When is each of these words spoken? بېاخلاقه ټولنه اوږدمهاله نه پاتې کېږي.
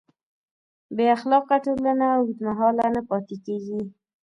بېاخلاقه 0.95 1.55
ټولنه 1.65 2.05
اوږدمهاله 2.15 2.85
نه 2.95 3.01
پاتې 3.09 3.35
کېږي. 3.45 3.79